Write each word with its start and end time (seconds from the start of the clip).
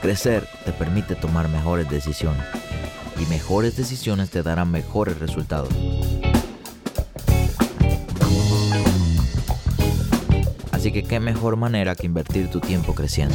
Crecer 0.00 0.46
te 0.64 0.72
permite 0.72 1.16
tomar 1.16 1.48
mejores 1.48 1.90
decisiones 1.90 2.44
y 3.20 3.26
mejores 3.26 3.76
decisiones 3.76 4.30
te 4.30 4.44
darán 4.44 4.70
mejores 4.70 5.18
resultados. 5.18 5.70
Así 10.70 10.92
que 10.92 11.02
qué 11.02 11.18
mejor 11.18 11.56
manera 11.56 11.96
que 11.96 12.06
invertir 12.06 12.48
tu 12.48 12.60
tiempo 12.60 12.94
creciendo. 12.94 13.34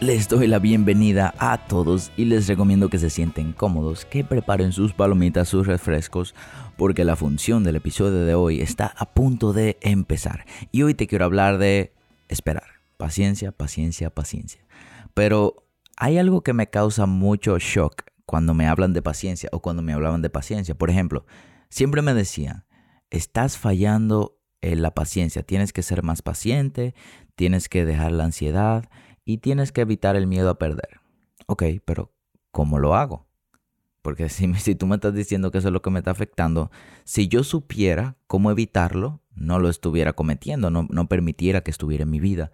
Les 0.00 0.28
doy 0.28 0.48
la 0.48 0.58
bienvenida 0.58 1.34
a 1.38 1.66
todos 1.66 2.10
y 2.16 2.24
les 2.24 2.48
recomiendo 2.48 2.88
que 2.88 2.98
se 2.98 3.10
sienten 3.10 3.52
cómodos, 3.52 4.04
que 4.04 4.24
preparen 4.24 4.72
sus 4.72 4.92
palomitas, 4.92 5.48
sus 5.48 5.66
refrescos, 5.66 6.34
porque 6.76 7.04
la 7.04 7.14
función 7.14 7.62
del 7.62 7.76
episodio 7.76 8.24
de 8.24 8.34
hoy 8.34 8.60
está 8.60 8.92
a 8.96 9.06
punto 9.06 9.52
de 9.52 9.76
empezar. 9.80 10.46
Y 10.72 10.82
hoy 10.82 10.94
te 10.94 11.06
quiero 11.06 11.24
hablar 11.24 11.58
de 11.58 11.92
esperar. 12.28 12.77
Paciencia, 12.98 13.52
paciencia, 13.52 14.10
paciencia. 14.10 14.66
Pero 15.14 15.68
hay 15.96 16.18
algo 16.18 16.42
que 16.42 16.52
me 16.52 16.68
causa 16.68 17.06
mucho 17.06 17.56
shock 17.58 18.02
cuando 18.26 18.54
me 18.54 18.66
hablan 18.66 18.92
de 18.92 19.02
paciencia 19.02 19.48
o 19.52 19.62
cuando 19.62 19.82
me 19.82 19.92
hablaban 19.92 20.20
de 20.20 20.30
paciencia. 20.30 20.74
Por 20.76 20.90
ejemplo, 20.90 21.24
siempre 21.70 22.02
me 22.02 22.12
decían, 22.12 22.66
estás 23.10 23.56
fallando 23.56 24.40
en 24.62 24.82
la 24.82 24.94
paciencia, 24.94 25.44
tienes 25.44 25.72
que 25.72 25.84
ser 25.84 26.02
más 26.02 26.22
paciente, 26.22 26.92
tienes 27.36 27.68
que 27.68 27.84
dejar 27.84 28.10
la 28.10 28.24
ansiedad 28.24 28.90
y 29.24 29.38
tienes 29.38 29.70
que 29.70 29.82
evitar 29.82 30.16
el 30.16 30.26
miedo 30.26 30.50
a 30.50 30.58
perder. 30.58 31.00
Ok, 31.46 31.62
pero 31.84 32.12
¿cómo 32.50 32.80
lo 32.80 32.96
hago? 32.96 33.28
Porque 34.02 34.28
si, 34.28 34.52
si 34.54 34.74
tú 34.74 34.88
me 34.88 34.96
estás 34.96 35.14
diciendo 35.14 35.52
que 35.52 35.58
eso 35.58 35.68
es 35.68 35.72
lo 35.72 35.82
que 35.82 35.90
me 35.90 36.00
está 36.00 36.10
afectando, 36.10 36.72
si 37.04 37.28
yo 37.28 37.44
supiera 37.44 38.16
cómo 38.26 38.50
evitarlo, 38.50 39.22
no 39.36 39.60
lo 39.60 39.68
estuviera 39.68 40.14
cometiendo, 40.14 40.68
no, 40.68 40.88
no 40.90 41.08
permitiera 41.08 41.60
que 41.60 41.70
estuviera 41.70 42.02
en 42.02 42.10
mi 42.10 42.18
vida 42.18 42.50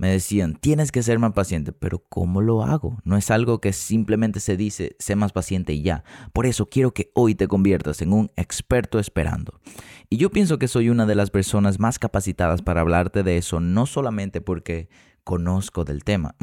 me 0.00 0.08
decían, 0.08 0.54
tienes 0.54 0.92
que 0.92 1.02
ser 1.02 1.18
más 1.18 1.34
paciente, 1.34 1.72
pero 1.72 2.02
¿cómo 2.08 2.40
lo 2.40 2.62
hago? 2.62 2.96
No 3.04 3.18
es 3.18 3.30
algo 3.30 3.60
que 3.60 3.74
simplemente 3.74 4.40
se 4.40 4.56
dice, 4.56 4.96
sé 4.98 5.14
más 5.14 5.32
paciente 5.32 5.74
y 5.74 5.82
ya. 5.82 6.04
Por 6.32 6.46
eso 6.46 6.70
quiero 6.70 6.94
que 6.94 7.10
hoy 7.14 7.34
te 7.34 7.48
conviertas 7.48 8.00
en 8.00 8.14
un 8.14 8.30
experto 8.36 8.98
esperando. 8.98 9.60
Y 10.08 10.16
yo 10.16 10.30
pienso 10.30 10.58
que 10.58 10.68
soy 10.68 10.88
una 10.88 11.04
de 11.04 11.16
las 11.16 11.28
personas 11.28 11.78
más 11.78 11.98
capacitadas 11.98 12.62
para 12.62 12.80
hablarte 12.80 13.22
de 13.22 13.36
eso, 13.36 13.60
no 13.60 13.84
solamente 13.84 14.40
porque 14.40 14.88
conozco 15.22 15.84
del 15.84 16.02
tema, 16.02 16.34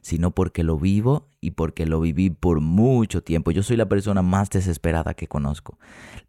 sino 0.00 0.30
porque 0.30 0.62
lo 0.62 0.78
vivo 0.78 1.26
y 1.40 1.50
porque 1.50 1.84
lo 1.84 1.98
viví 1.98 2.30
por 2.30 2.60
mucho 2.60 3.24
tiempo. 3.24 3.50
Yo 3.50 3.64
soy 3.64 3.76
la 3.76 3.88
persona 3.88 4.22
más 4.22 4.50
desesperada 4.50 5.14
que 5.14 5.26
conozco. 5.26 5.80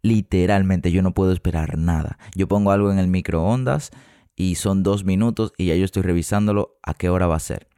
Literalmente 0.02 0.90
yo 0.90 1.00
no 1.02 1.14
puedo 1.14 1.30
esperar 1.30 1.78
nada. 1.78 2.18
Yo 2.34 2.48
pongo 2.48 2.72
algo 2.72 2.90
en 2.90 2.98
el 2.98 3.06
microondas 3.06 3.92
y 4.40 4.54
son 4.54 4.82
dos 4.82 5.04
minutos 5.04 5.52
y 5.58 5.66
ya 5.66 5.76
yo 5.76 5.84
estoy 5.84 6.02
revisándolo 6.02 6.78
a 6.82 6.94
qué 6.94 7.10
hora 7.10 7.26
va 7.26 7.36
a 7.36 7.40
ser. 7.40 7.68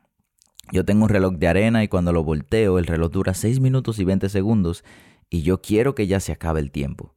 Yo 0.71 0.85
tengo 0.85 1.03
un 1.03 1.09
reloj 1.09 1.35
de 1.35 1.49
arena 1.49 1.83
y 1.83 1.89
cuando 1.89 2.13
lo 2.13 2.23
volteo 2.23 2.79
el 2.79 2.87
reloj 2.87 3.11
dura 3.11 3.35
6 3.35 3.59
minutos 3.59 3.99
y 3.99 4.05
20 4.05 4.29
segundos 4.29 4.85
y 5.29 5.43
yo 5.43 5.61
quiero 5.61 5.97
que 5.97 6.07
ya 6.07 6.21
se 6.21 6.31
acabe 6.31 6.61
el 6.61 6.71
tiempo. 6.71 7.17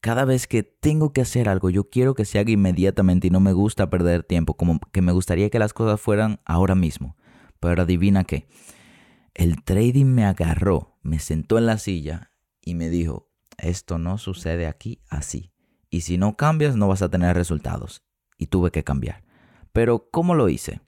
Cada 0.00 0.24
vez 0.24 0.48
que 0.48 0.64
tengo 0.64 1.12
que 1.12 1.20
hacer 1.20 1.48
algo, 1.48 1.70
yo 1.70 1.88
quiero 1.88 2.14
que 2.14 2.24
se 2.24 2.40
haga 2.40 2.50
inmediatamente 2.50 3.28
y 3.28 3.30
no 3.30 3.38
me 3.38 3.52
gusta 3.52 3.90
perder 3.90 4.24
tiempo, 4.24 4.54
como 4.54 4.80
que 4.90 5.02
me 5.02 5.12
gustaría 5.12 5.50
que 5.50 5.60
las 5.60 5.72
cosas 5.72 6.00
fueran 6.00 6.40
ahora 6.44 6.74
mismo. 6.74 7.16
Pero 7.60 7.82
adivina 7.82 8.24
qué, 8.24 8.48
el 9.34 9.62
trading 9.62 10.06
me 10.06 10.24
agarró, 10.24 10.98
me 11.02 11.20
sentó 11.20 11.58
en 11.58 11.66
la 11.66 11.78
silla 11.78 12.32
y 12.60 12.74
me 12.74 12.90
dijo, 12.90 13.30
esto 13.56 13.98
no 13.98 14.18
sucede 14.18 14.66
aquí 14.66 15.00
así. 15.08 15.52
Y 15.90 16.00
si 16.00 16.18
no 16.18 16.36
cambias 16.36 16.74
no 16.74 16.88
vas 16.88 17.02
a 17.02 17.08
tener 17.08 17.36
resultados 17.36 18.02
y 18.40 18.46
tuve 18.46 18.72
que 18.72 18.82
cambiar. 18.82 19.22
Pero, 19.72 20.08
¿cómo 20.10 20.34
lo 20.34 20.48
hice? 20.48 20.80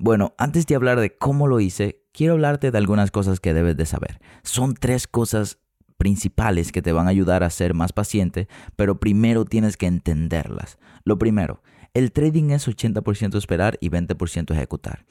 Bueno, 0.00 0.34
antes 0.38 0.66
de 0.66 0.74
hablar 0.74 0.98
de 0.98 1.16
cómo 1.16 1.46
lo 1.46 1.60
hice, 1.60 2.02
quiero 2.12 2.32
hablarte 2.32 2.72
de 2.72 2.78
algunas 2.78 3.12
cosas 3.12 3.38
que 3.38 3.54
debes 3.54 3.76
de 3.76 3.86
saber. 3.86 4.20
Son 4.42 4.74
tres 4.74 5.06
cosas 5.06 5.58
principales 5.96 6.72
que 6.72 6.82
te 6.82 6.92
van 6.92 7.06
a 7.06 7.10
ayudar 7.10 7.44
a 7.44 7.50
ser 7.50 7.74
más 7.74 7.92
paciente, 7.92 8.48
pero 8.74 8.98
primero 8.98 9.44
tienes 9.44 9.76
que 9.76 9.86
entenderlas. 9.86 10.78
Lo 11.04 11.18
primero, 11.18 11.62
el 11.92 12.10
trading 12.10 12.50
es 12.50 12.66
80% 12.66 13.38
esperar 13.38 13.78
y 13.80 13.90
20% 13.90 14.52
ejecutar. 14.52 15.04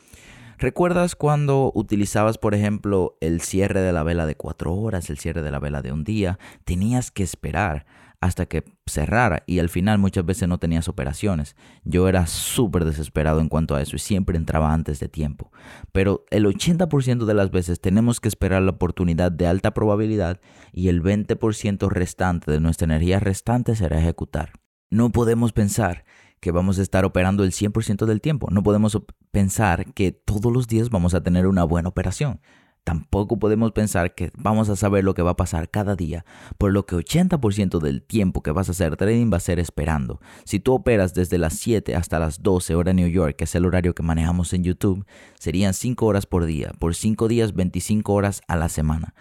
¿Recuerdas 0.57 1.15
cuando 1.15 1.71
utilizabas, 1.73 2.37
por 2.37 2.53
ejemplo, 2.53 3.17
el 3.21 3.41
cierre 3.41 3.81
de 3.81 3.91
la 3.91 4.03
vela 4.03 4.25
de 4.25 4.35
cuatro 4.35 4.73
horas, 4.73 5.09
el 5.09 5.17
cierre 5.17 5.41
de 5.41 5.51
la 5.51 5.59
vela 5.59 5.81
de 5.81 5.91
un 5.91 6.03
día? 6.03 6.39
Tenías 6.63 7.09
que 7.11 7.23
esperar 7.23 7.85
hasta 8.23 8.45
que 8.45 8.63
cerrara 8.85 9.43
y 9.45 9.59
al 9.59 9.67
final 9.67 9.99
muchas 9.99 10.25
veces 10.25 10.47
no 10.47 10.57
tenías 10.57 10.87
operaciones. 10.87 11.57
Yo 11.83 12.07
era 12.07 12.25
súper 12.25 12.85
desesperado 12.85 13.41
en 13.41 13.49
cuanto 13.49 13.75
a 13.75 13.81
eso 13.81 13.97
y 13.97 13.99
siempre 13.99 14.37
entraba 14.37 14.73
antes 14.73 15.01
de 15.01 15.09
tiempo. 15.09 15.51
Pero 15.91 16.23
el 16.31 16.45
80% 16.45 17.25
de 17.25 17.33
las 17.33 17.51
veces 17.51 17.81
tenemos 17.81 18.21
que 18.21 18.29
esperar 18.29 18.61
la 18.61 18.71
oportunidad 18.71 19.29
de 19.29 19.45
alta 19.45 19.73
probabilidad 19.73 20.39
y 20.71 20.87
el 20.87 21.03
20% 21.03 21.89
restante 21.89 22.49
de 22.49 22.61
nuestra 22.61 22.85
energía 22.85 23.19
restante 23.19 23.75
será 23.75 23.99
ejecutar. 23.99 24.53
No 24.89 25.11
podemos 25.11 25.51
pensar 25.51 26.05
que 26.39 26.51
vamos 26.51 26.79
a 26.79 26.81
estar 26.81 27.03
operando 27.03 27.43
el 27.43 27.51
100% 27.51 28.05
del 28.05 28.21
tiempo. 28.21 28.47
No 28.51 28.63
podemos 28.63 28.97
pensar 29.31 29.93
que 29.93 30.13
todos 30.13 30.53
los 30.53 30.67
días 30.67 30.89
vamos 30.89 31.13
a 31.13 31.21
tener 31.21 31.45
una 31.45 31.65
buena 31.65 31.89
operación. 31.89 32.39
Tampoco 32.83 33.39
podemos 33.39 33.71
pensar 33.71 34.13
que 34.13 34.31
vamos 34.37 34.67
a 34.67 34.75
saber 34.75 35.05
lo 35.05 35.13
que 35.13 35.21
va 35.21 35.31
a 35.31 35.35
pasar 35.37 35.69
cada 35.69 35.95
día, 35.95 36.25
por 36.57 36.73
lo 36.73 36.85
que 36.85 36.97
80% 36.97 37.79
del 37.79 38.01
tiempo 38.01 38.43
que 38.43 38.51
vas 38.51 38.67
a 38.67 38.73
hacer 38.73 38.97
trading 38.97 39.31
va 39.31 39.37
a 39.37 39.39
ser 39.39 39.57
esperando. 39.59 40.19
Si 40.43 40.59
tú 40.59 40.73
operas 40.73 41.13
desde 41.13 41.37
las 41.37 41.53
7 41.53 41.95
hasta 41.95 42.19
las 42.19 42.43
12 42.43 42.75
horas 42.75 42.93
New 42.93 43.07
York, 43.07 43.37
que 43.37 43.45
es 43.45 43.55
el 43.55 43.65
horario 43.65 43.95
que 43.95 44.03
manejamos 44.03 44.51
en 44.51 44.65
YouTube, 44.65 45.05
serían 45.39 45.73
5 45.73 46.05
horas 46.05 46.25
por 46.25 46.45
día, 46.45 46.73
por 46.77 46.93
5 46.93 47.29
días 47.29 47.53
25 47.53 48.11
horas 48.11 48.41
a 48.49 48.57
la 48.57 48.67
semana. 48.67 49.13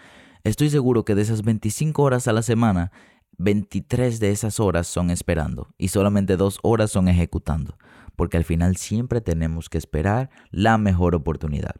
Estoy 0.43 0.69
seguro 0.69 1.05
que 1.05 1.15
de 1.15 1.21
esas 1.21 1.43
25 1.43 2.03
horas 2.03 2.27
a 2.27 2.33
la 2.33 2.41
semana, 2.41 2.91
23 3.37 4.19
de 4.19 4.31
esas 4.31 4.59
horas 4.59 4.87
son 4.87 5.09
esperando 5.09 5.69
y 5.77 5.87
solamente 5.87 6.35
2 6.35 6.59
horas 6.63 6.91
son 6.91 7.07
ejecutando 7.07 7.77
porque 8.15 8.37
al 8.37 8.43
final 8.43 8.77
siempre 8.77 9.21
tenemos 9.21 9.69
que 9.69 9.77
esperar 9.77 10.29
la 10.51 10.77
mejor 10.77 11.15
oportunidad. 11.15 11.75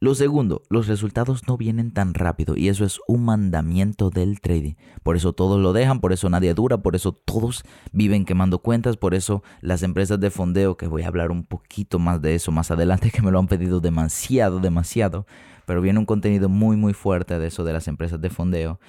Lo 0.00 0.14
segundo, 0.14 0.62
los 0.68 0.88
resultados 0.88 1.46
no 1.46 1.56
vienen 1.56 1.92
tan 1.92 2.14
rápido 2.14 2.56
y 2.56 2.68
eso 2.68 2.84
es 2.84 3.00
un 3.06 3.24
mandamiento 3.24 4.10
del 4.10 4.40
trading. 4.40 4.74
Por 5.02 5.16
eso 5.16 5.32
todos 5.32 5.60
lo 5.60 5.72
dejan, 5.72 6.00
por 6.00 6.12
eso 6.12 6.28
nadie 6.28 6.54
dura, 6.54 6.78
por 6.78 6.96
eso 6.96 7.12
todos 7.12 7.64
viven 7.92 8.24
quemando 8.24 8.58
cuentas, 8.58 8.96
por 8.96 9.14
eso 9.14 9.42
las 9.60 9.82
empresas 9.82 10.18
de 10.20 10.30
fondeo, 10.30 10.76
que 10.76 10.88
voy 10.88 11.02
a 11.02 11.08
hablar 11.08 11.30
un 11.30 11.44
poquito 11.44 11.98
más 11.98 12.20
de 12.20 12.34
eso 12.34 12.52
más 12.52 12.70
adelante, 12.70 13.10
que 13.14 13.22
me 13.22 13.30
lo 13.30 13.38
han 13.38 13.48
pedido 13.48 13.80
demasiado, 13.80 14.60
demasiado, 14.60 15.26
pero 15.66 15.80
viene 15.80 15.98
un 15.98 16.06
contenido 16.06 16.48
muy, 16.48 16.76
muy 16.76 16.92
fuerte 16.92 17.38
de 17.38 17.46
eso 17.46 17.64
de 17.64 17.72
las 17.72 17.88
empresas 17.88 18.20
de 18.20 18.30
fondeo. 18.30 18.80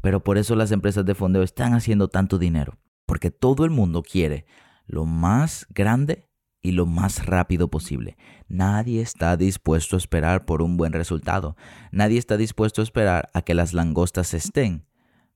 Pero 0.00 0.22
por 0.22 0.38
eso 0.38 0.54
las 0.54 0.70
empresas 0.70 1.04
de 1.04 1.14
fondeo 1.14 1.42
están 1.42 1.74
haciendo 1.74 2.08
tanto 2.08 2.38
dinero, 2.38 2.78
porque 3.04 3.30
todo 3.30 3.64
el 3.64 3.70
mundo 3.70 4.02
quiere 4.02 4.46
lo 4.86 5.04
más 5.04 5.66
grande 5.70 6.27
y 6.62 6.72
lo 6.72 6.86
más 6.86 7.26
rápido 7.26 7.68
posible. 7.68 8.16
Nadie 8.48 9.00
está 9.00 9.36
dispuesto 9.36 9.96
a 9.96 9.98
esperar 9.98 10.44
por 10.44 10.62
un 10.62 10.76
buen 10.76 10.92
resultado. 10.92 11.56
Nadie 11.92 12.18
está 12.18 12.36
dispuesto 12.36 12.82
a 12.82 12.84
esperar 12.84 13.30
a 13.34 13.42
que 13.42 13.54
las 13.54 13.72
langostas 13.72 14.34
estén. 14.34 14.86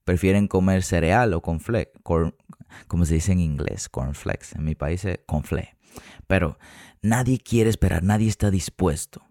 Prefieren 0.04 0.48
comer 0.48 0.82
cereal 0.82 1.32
o 1.32 1.42
confle, 1.42 1.92
como 2.02 3.04
se 3.04 3.14
dice 3.14 3.32
en 3.32 3.40
inglés, 3.40 3.88
cornflakes. 3.88 4.48
En 4.56 4.64
mi 4.64 4.74
país 4.74 5.04
es 5.04 5.20
confle. 5.26 5.76
Pero 6.26 6.58
nadie 7.02 7.38
quiere 7.38 7.70
esperar, 7.70 8.02
nadie 8.02 8.28
está 8.28 8.50
dispuesto. 8.50 9.22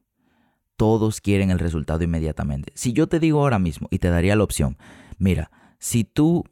Todos 0.77 1.19
quieren 1.19 1.51
el 1.51 1.59
resultado 1.59 2.03
inmediatamente. 2.03 2.71
Si 2.75 2.93
yo 2.93 3.07
te 3.07 3.19
digo 3.19 3.41
ahora 3.41 3.59
mismo 3.59 3.87
y 3.91 3.99
te 3.99 4.09
daría 4.09 4.35
la 4.35 4.43
opción, 4.43 4.77
mira, 5.17 5.51
si 5.77 6.05
tú, 6.05 6.45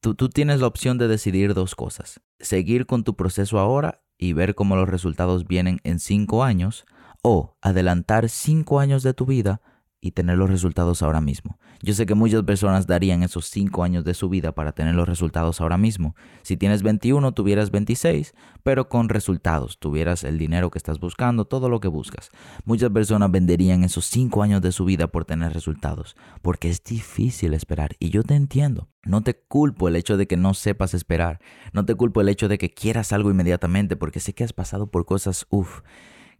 tú, 0.00 0.14
tú 0.14 0.28
tienes 0.28 0.60
la 0.60 0.66
opción 0.68 0.96
de 0.96 1.08
decidir 1.08 1.52
dos 1.52 1.74
cosas, 1.74 2.20
seguir 2.38 2.86
con 2.86 3.04
tu 3.04 3.16
proceso 3.16 3.58
ahora 3.58 4.05
y 4.18 4.32
ver 4.32 4.54
cómo 4.54 4.76
los 4.76 4.88
resultados 4.88 5.46
vienen 5.46 5.80
en 5.84 5.98
cinco 5.98 6.44
años, 6.44 6.86
o 7.22 7.56
adelantar 7.60 8.28
cinco 8.28 8.80
años 8.80 9.02
de 9.02 9.14
tu 9.14 9.26
vida 9.26 9.60
y 10.00 10.12
tener 10.12 10.38
los 10.38 10.50
resultados 10.50 11.02
ahora 11.02 11.20
mismo. 11.20 11.58
Yo 11.82 11.94
sé 11.94 12.06
que 12.06 12.14
muchas 12.14 12.42
personas 12.42 12.86
darían 12.86 13.22
esos 13.22 13.46
5 13.46 13.82
años 13.82 14.04
de 14.04 14.14
su 14.14 14.28
vida 14.28 14.52
para 14.52 14.72
tener 14.72 14.94
los 14.94 15.08
resultados 15.08 15.60
ahora 15.60 15.76
mismo. 15.76 16.14
Si 16.42 16.56
tienes 16.56 16.82
21, 16.82 17.32
tuvieras 17.32 17.70
26, 17.70 18.34
pero 18.62 18.88
con 18.88 19.08
resultados, 19.08 19.78
tuvieras 19.78 20.24
el 20.24 20.38
dinero 20.38 20.70
que 20.70 20.78
estás 20.78 21.00
buscando, 21.00 21.44
todo 21.44 21.68
lo 21.68 21.80
que 21.80 21.88
buscas. 21.88 22.30
Muchas 22.64 22.90
personas 22.90 23.30
venderían 23.30 23.84
esos 23.84 24.06
5 24.06 24.42
años 24.42 24.62
de 24.62 24.72
su 24.72 24.84
vida 24.84 25.08
por 25.08 25.24
tener 25.24 25.52
resultados, 25.52 26.16
porque 26.42 26.70
es 26.70 26.82
difícil 26.82 27.54
esperar 27.54 27.96
y 27.98 28.10
yo 28.10 28.22
te 28.22 28.34
entiendo. 28.34 28.88
No 29.04 29.22
te 29.22 29.34
culpo 29.34 29.86
el 29.88 29.96
hecho 29.96 30.16
de 30.16 30.26
que 30.26 30.36
no 30.36 30.54
sepas 30.54 30.94
esperar, 30.94 31.40
no 31.72 31.84
te 31.84 31.94
culpo 31.94 32.20
el 32.20 32.28
hecho 32.28 32.48
de 32.48 32.58
que 32.58 32.70
quieras 32.70 33.12
algo 33.12 33.30
inmediatamente, 33.30 33.96
porque 33.96 34.18
sé 34.18 34.34
que 34.34 34.44
has 34.44 34.52
pasado 34.52 34.90
por 34.90 35.04
cosas, 35.04 35.46
uff 35.50 35.82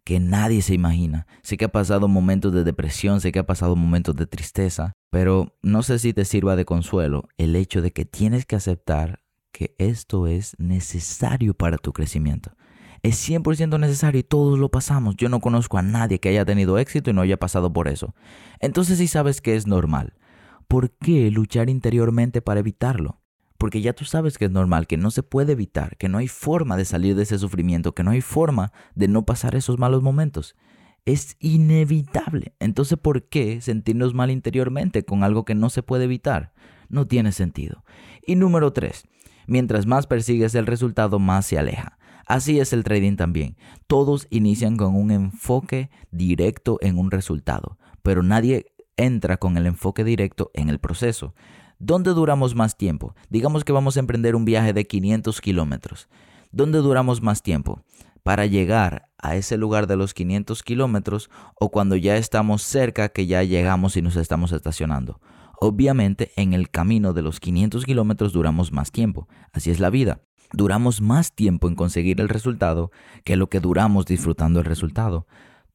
que 0.07 0.21
nadie 0.21 0.63
se 0.63 0.73
imagina. 0.73 1.27
Sé 1.43 1.57
que 1.57 1.65
ha 1.65 1.73
pasado 1.73 2.07
momentos 2.07 2.53
de 2.53 2.63
depresión, 2.63 3.21
sé 3.21 3.33
que 3.33 3.41
ha 3.41 3.47
pasado 3.47 3.75
momentos 3.75 4.15
de 4.15 4.29
tristeza, 4.29 4.93
pero 5.11 5.57
no 5.63 5.83
sé 5.83 5.99
si 5.99 6.13
te 6.13 6.25
sirva 6.25 6.55
de 6.55 6.65
consuelo 6.65 7.29
el 7.39 7.57
hecho 7.57 7.83
de 7.83 7.93
que 7.93 8.05
tienes 8.05 8.47
que 8.47 8.55
aceptar 8.55 9.25
que 9.51 9.75
esto 9.79 10.29
es 10.29 10.55
necesario 10.61 11.55
para 11.55 11.77
tu 11.77 11.93
crecimiento. 11.93 12.53
Es 13.03 13.29
100% 13.29 13.81
necesario 13.81 14.21
y 14.21 14.23
todos 14.23 14.61
lo 14.61 14.71
pasamos. 14.71 15.17
Yo 15.17 15.29
no 15.29 15.41
conozco 15.41 15.77
a 15.77 15.83
nadie 15.83 16.21
que 16.21 16.29
haya 16.29 16.45
tenido 16.45 16.79
éxito 16.79 17.11
y 17.11 17.13
no 17.13 17.23
haya 17.23 17.37
pasado 17.37 17.73
por 17.73 17.89
eso. 17.89 18.15
Entonces 18.61 18.99
si 18.99 19.09
sabes 19.09 19.41
que 19.41 19.57
es 19.57 19.67
normal, 19.67 20.15
¿por 20.69 20.93
qué 20.93 21.33
luchar 21.33 21.69
interiormente 21.69 22.41
para 22.41 22.61
evitarlo? 22.61 23.23
Porque 23.59 23.81
ya 23.81 23.93
tú 23.93 24.05
sabes 24.05 24.39
que 24.39 24.47
es 24.47 24.51
normal, 24.51 24.87
que 24.87 24.97
no 24.97 25.11
se 25.11 25.23
puede 25.23 25.53
evitar, 25.53 25.97
que 25.97 26.09
no 26.09 26.19
hay 26.19 26.29
forma 26.29 26.77
de 26.77 26.85
salir 26.85 27.15
de 27.15 27.23
ese 27.23 27.39
sufrimiento, 27.39 27.95
que 27.95 28.03
no 28.03 28.11
hay 28.11 28.21
forma 28.21 28.73
de 28.95 29.09
no 29.09 29.25
pasar 29.25 29.55
esos 29.55 29.79
malos 29.79 30.03
momentos. 30.03 30.57
Es 31.05 31.37
inevitable. 31.41 32.55
Entonces, 32.59 32.99
¿por 32.99 33.29
qué 33.29 33.61
sentirnos 33.61 34.15
mal 34.15 34.31
interiormente 34.31 35.05
con 35.05 35.23
algo 35.23 35.45
que 35.45 35.55
no 35.55 35.71
se 35.71 35.83
puede 35.83 36.05
evitar? 36.05 36.53
No 36.89 37.07
tiene 37.07 37.33
sentido. 37.33 37.85
Y 38.27 38.37
número 38.37 38.73
tres, 38.73 39.05
mientras 39.47 39.87
más 39.87 40.07
persigues 40.07 40.55
el 40.55 40.67
resultado, 40.67 41.19
más 41.19 41.47
se 41.47 41.59
aleja. 41.59 41.99
Así 42.27 42.59
es 42.59 42.73
el 42.73 42.83
trading 42.83 43.15
también. 43.15 43.57
Todos 43.87 44.27
inician 44.31 44.77
con 44.77 44.97
un 44.97 45.13
enfoque 45.13 45.91
directo 46.11 46.79
en 46.83 46.99
un 46.99 47.13
resultado, 47.13 47.79
pero 48.03 48.25
nadie 48.25 48.67
entra 48.97 49.37
con 49.37 49.57
el 49.57 49.67
enfoque 49.67 50.03
directo 50.03 50.51
en 50.55 50.69
el 50.69 50.81
proceso. 50.81 51.35
¿Dónde 51.79 52.15
duramos 52.15 52.55
más 52.55 52.79
tiempo? 52.79 53.15
Digamos 53.29 53.63
que 53.63 53.73
vamos 53.73 53.97
a 53.97 54.01
emprender 54.01 54.35
un 54.35 54.47
viaje 54.47 54.73
de 54.73 54.87
500 54.87 55.41
kilómetros. 55.43 56.09
¿Dónde 56.51 56.79
duramos 56.79 57.21
más 57.21 57.43
tiempo? 57.43 57.83
Para 58.23 58.47
llegar 58.47 59.11
a 59.19 59.37
ese 59.37 59.59
lugar 59.59 59.87
de 59.87 59.97
los 59.97 60.15
500 60.15 60.63
kilómetros 60.63 61.31
o 61.61 61.71
cuando 61.71 61.95
ya 61.97 62.17
estamos 62.17 62.63
cerca 62.63 63.11
que 63.11 63.27
ya 63.27 63.43
llegamos 63.43 63.97
y 63.99 64.03
nos 64.03 64.17
estamos 64.17 64.53
estacionando. 64.53 65.21
Obviamente 65.61 66.33
en 66.37 66.55
el 66.55 66.71
camino 66.71 67.13
de 67.13 67.21
los 67.21 67.41
500 67.41 67.85
kilómetros 67.85 68.33
duramos 68.33 68.73
más 68.73 68.91
tiempo. 68.91 69.29
Así 69.53 69.71
es 69.71 69.79
la 69.79 69.91
vida. 69.91 70.23
Duramos 70.53 71.03
más 71.03 71.33
tiempo 71.33 71.69
en 71.69 71.75
conseguir 71.75 72.23
el 72.23 72.31
resultado 72.31 72.91
que 73.23 73.37
lo 73.37 73.49
que 73.49 73.61
duramos 73.61 74.07
disfrutando 74.07 74.61
el 74.61 74.65
resultado. 74.65 75.27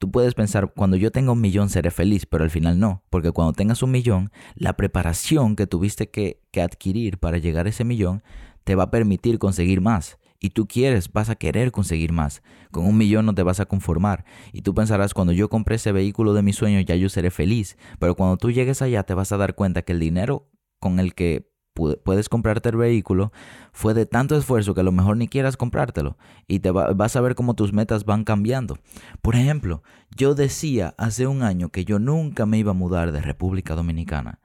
Tú 0.02 0.10
puedes 0.10 0.34
pensar, 0.34 0.74
cuando 0.74 0.98
yo 0.98 1.12
tenga 1.12 1.32
un 1.32 1.42
millón 1.42 1.70
seré 1.70 1.92
feliz, 1.92 2.26
pero 2.26 2.44
al 2.44 2.50
final 2.50 2.80
no, 2.80 3.04
porque 3.12 3.32
cuando 3.32 3.54
tengas 3.54 3.84
un 3.84 3.92
millón, 3.92 4.32
la 4.56 4.76
preparación 4.76 5.56
que 5.56 5.68
tuviste 5.68 6.10
que, 6.10 6.42
adquirir 6.60 7.20
para 7.20 7.38
llegar 7.38 7.68
a 7.68 7.70
ese 7.70 7.84
millón 7.84 8.24
te 8.64 8.74
va 8.74 8.86
a 8.86 8.90
permitir 8.90 9.38
conseguir 9.38 9.80
más. 9.80 10.18
Y 10.40 10.50
tú 10.50 10.68
quieres, 10.68 11.14
vas 11.14 11.30
a 11.30 11.36
querer 11.36 11.72
conseguir 11.72 12.14
más. 12.14 12.42
Con 12.72 12.88
un 12.88 12.98
millón 12.98 13.28
no 13.28 13.36
te 13.36 13.44
vas 13.44 13.60
a 13.60 13.68
conformar. 13.68 14.26
Y 14.52 14.64
tú 14.64 14.74
pensarás, 14.74 15.14
cuando 15.14 15.34
yo 15.34 15.50
compré 15.50 15.76
ese 15.76 15.92
vehículo 15.92 16.34
de 16.34 16.42
mi 16.42 16.52
sueño 16.52 16.80
ya 16.80 16.96
yo 16.96 17.08
seré 17.08 17.30
feliz. 17.30 17.78
Pero 18.00 18.16
cuando 18.16 18.38
tú 18.38 18.50
llegues 18.50 18.82
allá 18.82 19.04
te 19.04 19.14
vas 19.14 19.32
a 19.32 19.38
dar 19.38 19.54
cuenta 19.54 19.84
que 19.84 19.92
el 19.92 20.00
dinero 20.00 20.50
con 20.80 21.00
el 21.00 21.14
que 21.14 21.51
puedes 21.74 22.30
comprarte 22.30 22.70
el 22.70 22.78
vehículo 22.78 23.32
fue 23.72 23.94
de 23.94 24.06
tanto 24.06 24.36
esfuerzo 24.38 24.74
que 24.74 24.82
a 24.82 24.84
lo 24.84 24.92
mejor 24.92 25.18
ni 25.18 25.28
quieras 25.28 25.58
comprártelo 25.58 26.18
y 26.48 26.60
te 26.60 26.72
vas 26.72 27.16
a 27.16 27.22
ver 27.22 27.36
cómo 27.36 27.56
tus 27.56 27.74
metas 27.74 28.06
van 28.06 28.24
cambiando. 28.24 28.78
Por 29.22 29.36
ejemplo, 29.36 29.84
yo 30.16 30.36
decía 30.36 30.94
hace 30.98 31.28
un 31.28 31.44
año 31.44 31.70
que 31.70 31.86
yo 31.86 32.00
nunca 32.00 32.46
me 32.46 32.58
iba 32.58 32.72
a 32.72 32.76
mudar 32.76 33.12
de 33.12 33.22
República 33.22 33.76
Dominicana 33.76 34.40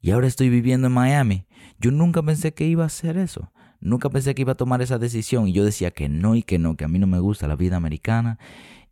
y 0.00 0.10
ahora 0.10 0.26
estoy 0.26 0.48
viviendo 0.48 0.86
en 0.86 0.94
Miami. 0.94 1.46
Yo 1.78 1.90
nunca 1.90 2.22
pensé 2.22 2.54
que 2.54 2.66
iba 2.66 2.84
a 2.84 2.86
hacer 2.86 3.18
eso. 3.18 3.52
Nunca 3.80 4.10
pensé 4.10 4.34
que 4.34 4.42
iba 4.42 4.52
a 4.52 4.56
tomar 4.56 4.82
esa 4.82 4.98
decisión 4.98 5.48
y 5.48 5.52
yo 5.52 5.64
decía 5.64 5.90
que 5.90 6.08
no 6.08 6.34
y 6.34 6.42
que 6.42 6.58
no, 6.58 6.76
que 6.76 6.84
a 6.84 6.88
mí 6.88 6.98
no 6.98 7.06
me 7.06 7.18
gusta 7.18 7.48
la 7.48 7.56
vida 7.56 7.76
americana 7.76 8.38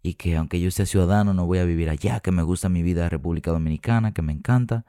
y 0.03 0.15
que 0.15 0.37
aunque 0.37 0.61
yo 0.61 0.71
sea 0.71 0.87
ciudadano 0.87 1.35
no 1.35 1.47
voy 1.47 1.59
a 1.59 1.65
vivir 1.65 1.91
allá, 1.91 2.21
que 2.21 2.33
me 2.33 2.43
gusta 2.43 2.69
mi 2.69 2.83
vida 2.83 3.05
en 3.05 3.11
República 3.11 3.51
Dominicana, 3.51 4.13
que 4.13 4.23
me 4.23 4.33
encanta. 4.33 4.85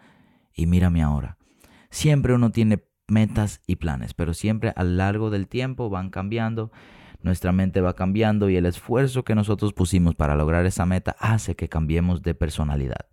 Y 0.53 0.65
mírame 0.65 1.01
ahora. 1.01 1.37
Siempre 1.89 2.33
uno 2.33 2.51
tiene 2.51 2.83
metas 3.09 3.61
y 3.67 3.77
planes, 3.77 4.13
pero 4.13 4.33
siempre 4.33 4.73
a 4.75 4.83
lo 4.83 4.91
largo 4.91 5.29
del 5.29 5.47
tiempo 5.47 5.89
van 5.89 6.09
cambiando, 6.09 6.71
nuestra 7.21 7.51
mente 7.51 7.81
va 7.81 7.95
cambiando 7.95 8.49
y 8.49 8.55
el 8.55 8.65
esfuerzo 8.65 9.23
que 9.23 9.35
nosotros 9.35 9.73
pusimos 9.73 10.15
para 10.15 10.35
lograr 10.35 10.65
esa 10.65 10.85
meta 10.85 11.15
hace 11.19 11.55
que 11.55 11.69
cambiemos 11.69 12.21
de 12.21 12.33
personalidad. 12.33 13.07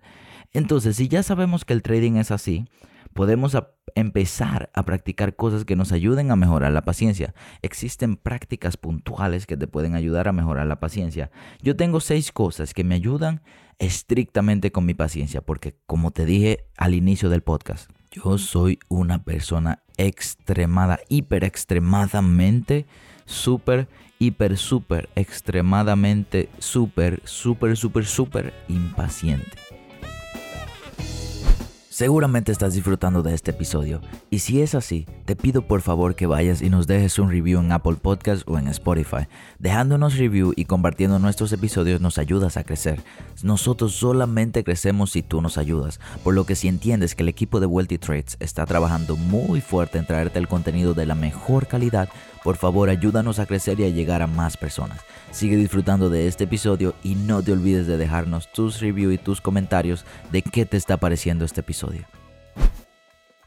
Entonces, 0.52 0.96
si 0.96 1.08
ya 1.08 1.22
sabemos 1.22 1.64
que 1.64 1.72
el 1.72 1.82
trading 1.82 2.16
es 2.16 2.31
así, 2.31 2.66
podemos 3.12 3.56
empezar 3.94 4.70
a 4.75 4.84
practicar 4.84 5.34
cosas 5.34 5.64
que 5.64 5.75
nos 5.75 5.90
ayuden 5.90 6.31
a 6.31 6.37
mejorar 6.37 6.72
la 6.72 6.84
paciencia. 6.84 7.34
Existen 7.62 8.16
prácticas 8.16 8.76
puntuales 8.76 9.46
que 9.46 9.56
te 9.56 9.66
pueden 9.66 9.94
ayudar 9.94 10.28
a 10.28 10.32
mejorar 10.32 10.66
la 10.66 10.78
paciencia. 10.78 11.31
Yo 11.62 11.76
tengo 11.76 12.00
seis 12.00 12.31
cosas 12.31 12.75
que 12.75 12.84
me 12.84 12.94
ayudan 12.94 13.42
estrictamente 13.78 14.70
con 14.70 14.87
mi 14.87 14.94
paciencia, 14.94 15.40
porque 15.40 15.76
como 15.87 16.10
te 16.10 16.25
dije 16.25 16.66
al 16.76 16.94
inicio 16.94 17.28
del 17.28 17.42
podcast, 17.42 17.90
yo 18.10 18.38
soy 18.38 18.78
una 18.88 19.25
persona 19.25 19.82
extremada, 19.98 21.00
hiper 21.08 21.44
extremadamente, 21.44 22.87
súper, 23.25 23.88
hiper, 24.19 24.56
súper, 24.56 25.08
extremadamente, 25.14 26.48
súper, 26.58 27.20
súper, 27.25 27.76
súper, 27.76 28.06
súper 28.06 28.54
impaciente. 28.69 29.75
Seguramente 31.96 32.52
estás 32.52 32.75
disfrutando 32.75 33.22
de 33.22 33.32
este 33.32 33.52
episodio 33.52 34.02
y 34.28 34.40
si 34.40 34.60
es 34.60 34.75
así, 34.75 35.06
te 35.25 35.34
pido 35.34 35.62
por 35.62 35.81
favor 35.81 36.14
que 36.14 36.26
vayas 36.26 36.60
y 36.60 36.69
nos 36.69 36.87
dejes 36.87 37.19
un 37.19 37.31
review 37.31 37.58
en 37.58 37.72
Apple 37.72 37.94
Podcast 37.94 38.46
o 38.46 38.58
en 38.58 38.69
Spotify. 38.69 39.28
Dejándonos 39.58 40.19
review 40.19 40.52
y 40.54 40.66
compartiendo 40.66 41.19
nuestros 41.19 41.54
episodios 41.54 42.02
nos 42.02 42.19
ayudas 42.19 42.58
a 42.58 42.64
crecer. 42.64 43.00
Nosotros 43.43 43.94
solamente 43.94 44.62
crecemos 44.62 45.12
si 45.12 45.22
tú 45.22 45.40
nos 45.40 45.56
ayudas, 45.56 45.98
por 46.22 46.34
lo 46.34 46.44
que 46.44 46.54
si 46.54 46.69
entiendes 46.69 47.14
que 47.14 47.22
el 47.22 47.31
equipo 47.31 47.60
de 47.60 47.66
Wealthy 47.66 47.96
Trades 47.96 48.37
está 48.40 48.66
trabajando 48.66 49.16
muy 49.16 49.62
fuerte 49.62 49.96
en 49.96 50.06
traerte 50.06 50.38
el 50.38 50.49
contenido 50.49 50.92
de 50.92 51.06
la 51.06 51.14
mejor 51.14 51.66
calidad, 51.66 52.10
por 52.44 52.58
favor 52.58 52.90
ayúdanos 52.90 53.38
a 53.38 53.46
crecer 53.46 53.81
y 53.81 53.84
a 53.84 53.88
llegar 53.88 54.20
a 54.20 54.26
más 54.26 54.58
personas. 54.58 55.00
Sigue 55.32 55.56
disfrutando 55.56 56.10
de 56.10 56.28
este 56.28 56.44
episodio 56.44 56.94
y 57.02 57.14
no 57.14 57.42
te 57.42 57.52
olvides 57.52 57.87
de 57.87 57.97
dejarnos 57.97 58.52
tus 58.52 58.80
reviews 58.80 59.14
y 59.14 59.18
tus 59.18 59.40
comentarios 59.40 60.04
de 60.30 60.42
qué 60.42 60.66
te 60.66 60.76
está 60.76 60.99
pareciendo 60.99 61.44
este 61.44 61.61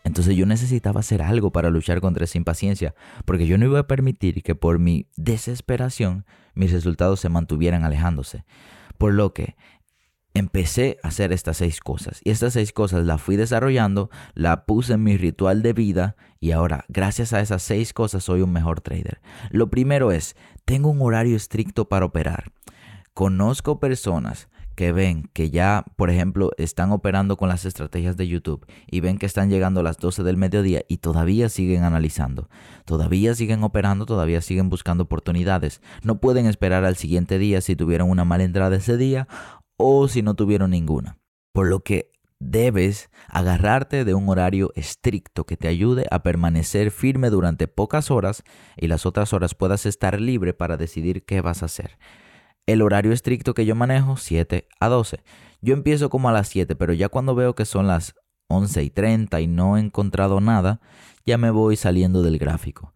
Entonces 0.04 0.36
yo 0.36 0.46
necesitaba 0.46 1.02
hacer 1.02 1.22
algo 1.22 1.52
para 1.52 1.70
luchar 1.70 2.02
contra 2.02 2.24
esa 2.24 2.38
impaciencia, 2.38 2.96
porque 3.26 3.46
yo 3.46 3.58
no 3.58 3.66
iba 3.66 3.80
a 3.80 3.88
permitir 3.88 4.42
que 4.42 4.56
por 4.56 4.80
mi 4.80 5.08
desesperación 5.18 6.26
mis 6.56 6.72
resultados 6.72 7.20
se 7.20 7.30
mantuvieran 7.30 7.84
alejándose. 7.84 8.44
Por 8.98 9.14
lo 9.14 9.34
que 9.34 9.56
empecé 10.34 10.98
a 11.04 11.10
hacer 11.10 11.32
estas 11.32 11.58
seis 11.58 11.80
cosas. 11.80 12.22
Y 12.24 12.32
estas 12.32 12.54
seis 12.54 12.74
cosas 12.74 13.06
las 13.06 13.22
fui 13.22 13.36
desarrollando, 13.36 14.10
la 14.34 14.66
puse 14.66 14.94
en 14.94 15.04
mi 15.04 15.18
ritual 15.18 15.62
de 15.62 15.74
vida 15.74 16.16
y 16.40 16.52
ahora, 16.52 16.86
gracias 16.88 17.34
a 17.34 17.42
esas 17.42 17.62
seis 17.62 17.94
cosas, 17.94 18.24
soy 18.24 18.42
un 18.42 18.52
mejor 18.52 18.82
trader. 18.82 19.22
Lo 19.52 19.70
primero 19.70 20.12
es, 20.12 20.36
tengo 20.66 20.90
un 20.90 21.02
horario 21.02 21.36
estricto 21.36 21.88
para 21.90 22.06
operar. 22.06 22.52
Conozco 23.14 23.80
personas 23.80 24.50
que 24.80 24.94
ven 24.94 25.30
que 25.34 25.50
ya, 25.50 25.84
por 25.98 26.10
ejemplo, 26.10 26.52
están 26.58 26.94
operando 26.94 27.36
con 27.36 27.50
las 27.50 27.66
estrategias 27.66 28.16
de 28.16 28.30
YouTube 28.30 28.66
y 28.90 29.02
ven 29.02 29.18
que 29.18 29.26
están 29.26 29.50
llegando 29.50 29.82
a 29.82 29.84
las 29.84 29.98
12 29.98 30.24
del 30.24 30.38
mediodía 30.38 30.86
y 30.88 31.00
todavía 31.00 31.50
siguen 31.50 31.84
analizando, 31.84 32.48
todavía 32.86 33.36
siguen 33.36 33.62
operando, 33.66 34.06
todavía 34.06 34.40
siguen 34.40 34.70
buscando 34.70 35.04
oportunidades. 35.04 35.82
No 36.02 36.22
pueden 36.22 36.46
esperar 36.46 36.86
al 36.86 36.96
siguiente 36.96 37.40
día 37.40 37.60
si 37.60 37.76
tuvieron 37.76 38.10
una 38.10 38.24
mala 38.24 38.46
entrada 38.46 38.78
ese 38.78 38.96
día 38.96 39.28
o 39.76 40.08
si 40.08 40.22
no 40.22 40.36
tuvieron 40.36 40.72
ninguna. 40.72 41.18
Por 41.52 41.68
lo 41.68 41.82
que 41.82 42.14
debes 42.40 43.10
agarrarte 43.28 44.06
de 44.06 44.14
un 44.14 44.30
horario 44.30 44.72
estricto 44.76 45.46
que 45.46 45.58
te 45.58 45.68
ayude 45.68 46.06
a 46.10 46.24
permanecer 46.24 46.92
firme 46.92 47.30
durante 47.30 47.68
pocas 47.68 48.12
horas 48.12 48.44
y 48.78 48.88
las 48.88 49.06
otras 49.06 49.34
horas 49.34 49.56
puedas 49.56 49.86
estar 49.86 50.22
libre 50.22 50.54
para 50.54 50.78
decidir 50.78 51.26
qué 51.26 51.42
vas 51.42 51.64
a 51.64 51.66
hacer. 51.66 51.98
El 52.70 52.84
horario 52.84 53.14
estricto 53.14 53.56
que 53.56 53.66
yo 53.66 53.74
manejo, 53.74 54.16
7 54.16 54.68
a 54.80 54.90
12. 54.90 55.24
Yo 55.60 55.74
empiezo 55.74 56.12
como 56.12 56.30
a 56.30 56.32
las 56.32 56.50
7, 56.50 56.76
pero 56.76 56.94
ya 56.94 57.10
cuando 57.10 57.34
veo 57.34 57.56
que 57.56 57.66
son 57.66 57.88
las 57.88 58.14
11 58.48 58.84
y 58.84 58.92
30 58.92 59.42
y 59.42 59.48
no 59.48 59.76
he 59.76 59.80
encontrado 59.80 60.40
nada, 60.40 60.80
ya 61.26 61.40
me 61.40 61.50
voy 61.50 61.78
saliendo 61.78 62.22
del 62.22 62.38
gráfico. 62.38 62.94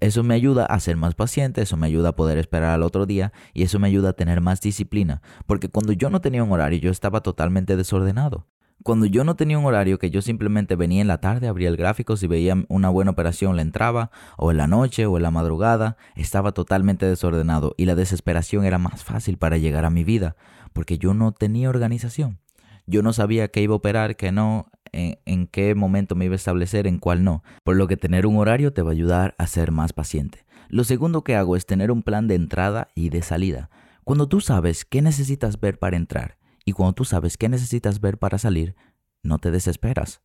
Eso 0.00 0.22
me 0.22 0.34
ayuda 0.34 0.66
a 0.66 0.78
ser 0.80 0.98
más 0.98 1.14
paciente, 1.14 1.62
eso 1.62 1.78
me 1.78 1.86
ayuda 1.86 2.10
a 2.10 2.16
poder 2.16 2.36
esperar 2.36 2.72
al 2.72 2.82
otro 2.82 3.06
día 3.06 3.32
y 3.54 3.62
eso 3.62 3.78
me 3.78 3.88
ayuda 3.88 4.10
a 4.10 4.12
tener 4.12 4.42
más 4.42 4.60
disciplina. 4.60 5.22
Porque 5.46 5.70
cuando 5.70 5.94
yo 5.94 6.10
no 6.10 6.20
tenía 6.20 6.44
un 6.44 6.52
horario 6.52 6.78
yo 6.78 6.90
estaba 6.90 7.22
totalmente 7.22 7.76
desordenado. 7.76 8.48
Cuando 8.82 9.06
yo 9.06 9.24
no 9.24 9.34
tenía 9.34 9.58
un 9.58 9.64
horario, 9.64 9.98
que 9.98 10.10
yo 10.10 10.20
simplemente 10.20 10.76
venía 10.76 11.00
en 11.00 11.08
la 11.08 11.18
tarde, 11.18 11.48
abría 11.48 11.68
el 11.68 11.76
gráfico, 11.76 12.16
si 12.16 12.26
veía 12.26 12.54
una 12.68 12.90
buena 12.90 13.12
operación 13.12 13.56
le 13.56 13.62
entraba, 13.62 14.10
o 14.36 14.50
en 14.50 14.58
la 14.58 14.66
noche 14.66 15.06
o 15.06 15.16
en 15.16 15.22
la 15.22 15.30
madrugada, 15.30 15.96
estaba 16.16 16.52
totalmente 16.52 17.06
desordenado 17.06 17.74
y 17.78 17.86
la 17.86 17.94
desesperación 17.94 18.64
era 18.64 18.78
más 18.78 19.02
fácil 19.02 19.38
para 19.38 19.56
llegar 19.56 19.86
a 19.86 19.90
mi 19.90 20.04
vida, 20.04 20.36
porque 20.72 20.98
yo 20.98 21.14
no 21.14 21.32
tenía 21.32 21.70
organización. 21.70 22.40
Yo 22.86 23.02
no 23.02 23.14
sabía 23.14 23.48
qué 23.48 23.62
iba 23.62 23.72
a 23.72 23.76
operar, 23.76 24.16
qué 24.16 24.32
no, 24.32 24.66
en, 24.92 25.18
en, 25.24 25.46
qué 25.46 25.74
momento 25.74 26.14
me 26.14 26.26
iba 26.26 26.34
a 26.34 26.36
establecer, 26.36 26.86
en 26.86 26.98
cuál 26.98 27.24
no. 27.24 27.42
Por 27.62 27.76
lo 27.76 27.88
que 27.88 27.96
tener 27.96 28.26
un 28.26 28.36
horario 28.36 28.74
te 28.74 28.82
va 28.82 28.90
a 28.90 28.92
ayudar 28.92 29.34
a 29.38 29.46
ser 29.46 29.72
más 29.72 29.94
paciente. 29.94 30.44
Lo 30.68 30.84
segundo 30.84 31.24
que 31.24 31.36
hago 31.36 31.56
es 31.56 31.64
tener 31.64 31.90
un 31.90 32.02
plan 32.02 32.28
de 32.28 32.34
entrada 32.34 32.88
y 32.94 33.08
de 33.08 33.22
salida. 33.22 33.70
Cuando 34.04 34.28
tú 34.28 34.42
sabes 34.42 34.84
qué 34.84 35.00
necesitas 35.00 35.58
ver 35.58 35.78
para 35.78 35.96
entrar 35.96 36.36
y 36.64 36.72
cuando 36.72 36.94
tú 36.94 37.04
sabes 37.04 37.36
qué 37.36 37.48
necesitas 37.48 38.00
ver 38.00 38.18
para 38.18 38.38
salir, 38.38 38.74
no 39.22 39.38
te 39.38 39.50
desesperas. 39.50 40.22